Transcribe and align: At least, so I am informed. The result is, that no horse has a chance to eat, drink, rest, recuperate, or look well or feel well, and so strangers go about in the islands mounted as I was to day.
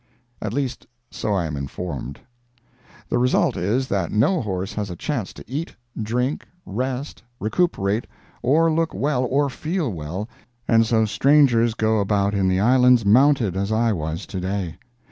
At 0.41 0.51
least, 0.51 0.87
so 1.11 1.33
I 1.35 1.45
am 1.45 1.55
informed. 1.55 2.21
The 3.09 3.19
result 3.19 3.55
is, 3.55 3.87
that 3.89 4.11
no 4.11 4.41
horse 4.41 4.73
has 4.73 4.89
a 4.89 4.95
chance 4.95 5.31
to 5.33 5.47
eat, 5.47 5.75
drink, 6.01 6.47
rest, 6.65 7.21
recuperate, 7.39 8.07
or 8.41 8.71
look 8.71 8.95
well 8.95 9.25
or 9.25 9.47
feel 9.47 9.93
well, 9.93 10.27
and 10.67 10.87
so 10.87 11.05
strangers 11.05 11.75
go 11.75 11.99
about 11.99 12.33
in 12.33 12.47
the 12.47 12.59
islands 12.59 13.05
mounted 13.05 13.55
as 13.55 13.71
I 13.71 13.93
was 13.93 14.25
to 14.25 14.39
day. 14.39 14.79